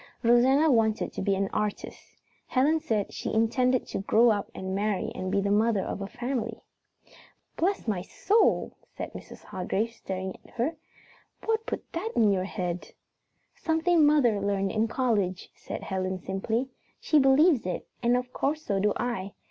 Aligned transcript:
Rosanna 0.23 0.71
wanted 0.71 1.13
to 1.13 1.21
be 1.21 1.35
an 1.35 1.47
artist. 1.53 2.15
Helen 2.47 2.79
said 2.79 3.13
she 3.13 3.31
intended 3.31 3.85
to 3.89 3.99
grow 3.99 4.31
up 4.31 4.49
and 4.55 4.73
marry 4.73 5.11
and 5.13 5.31
be 5.31 5.41
the 5.41 5.51
mother 5.51 5.83
of 5.83 6.01
a 6.01 6.07
family. 6.07 6.63
"Bless 7.55 7.87
my 7.87 8.01
soul!" 8.01 8.73
said 8.97 9.13
Mrs. 9.13 9.43
Hargrave, 9.43 9.91
staring 9.91 10.39
at 10.43 10.55
her. 10.55 10.75
"What 11.45 11.67
put 11.67 11.85
that 11.91 12.13
in 12.15 12.31
your 12.31 12.45
head?" 12.45 12.93
"Something 13.53 14.03
mother 14.03 14.41
learned 14.41 14.71
in 14.71 14.87
college," 14.87 15.51
said 15.53 15.83
Helen 15.83 16.17
simply. 16.17 16.69
"She 16.99 17.19
believes 17.19 17.67
it, 17.67 17.85
and 18.01 18.17
of 18.17 18.33
course 18.33 18.63
so 18.63 18.79
do 18.79 18.93
I. 18.97 19.33